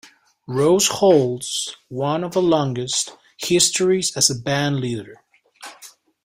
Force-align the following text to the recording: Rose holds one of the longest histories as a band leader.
Rose 0.47 0.87
holds 0.87 1.75
one 1.87 2.23
of 2.23 2.31
the 2.33 2.41
longest 2.41 3.15
histories 3.37 4.17
as 4.17 4.31
a 4.31 4.35
band 4.35 4.77
leader. 4.79 5.21